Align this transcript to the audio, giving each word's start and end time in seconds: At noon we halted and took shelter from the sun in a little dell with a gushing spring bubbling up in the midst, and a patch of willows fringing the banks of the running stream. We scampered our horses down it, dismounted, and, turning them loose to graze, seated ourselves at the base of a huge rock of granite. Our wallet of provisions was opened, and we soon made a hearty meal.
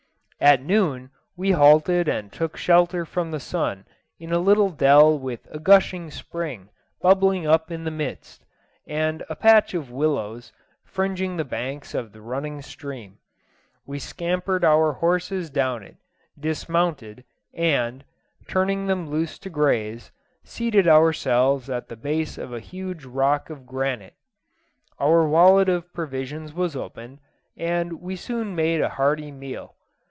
At 0.43 0.63
noon 0.63 1.11
we 1.37 1.51
halted 1.51 2.07
and 2.07 2.33
took 2.33 2.57
shelter 2.57 3.05
from 3.05 3.29
the 3.29 3.39
sun 3.39 3.85
in 4.17 4.33
a 4.33 4.39
little 4.39 4.71
dell 4.71 5.19
with 5.19 5.47
a 5.51 5.59
gushing 5.59 6.09
spring 6.09 6.69
bubbling 6.99 7.45
up 7.45 7.69
in 7.69 7.83
the 7.83 7.91
midst, 7.91 8.43
and 8.87 9.23
a 9.29 9.35
patch 9.35 9.75
of 9.75 9.91
willows 9.91 10.51
fringing 10.83 11.37
the 11.37 11.45
banks 11.45 11.93
of 11.93 12.11
the 12.11 12.21
running 12.23 12.63
stream. 12.63 13.19
We 13.85 13.99
scampered 13.99 14.65
our 14.65 14.93
horses 14.93 15.51
down 15.51 15.83
it, 15.83 15.97
dismounted, 16.39 17.23
and, 17.53 18.03
turning 18.47 18.87
them 18.87 19.11
loose 19.11 19.37
to 19.37 19.49
graze, 19.51 20.11
seated 20.43 20.87
ourselves 20.87 21.69
at 21.69 21.87
the 21.87 21.95
base 21.95 22.39
of 22.39 22.51
a 22.51 22.59
huge 22.59 23.05
rock 23.05 23.51
of 23.51 23.67
granite. 23.67 24.15
Our 24.99 25.23
wallet 25.27 25.69
of 25.69 25.93
provisions 25.93 26.51
was 26.51 26.75
opened, 26.75 27.19
and 27.55 28.01
we 28.01 28.15
soon 28.15 28.55
made 28.55 28.81
a 28.81 28.89
hearty 28.89 29.31
meal. 29.31 29.75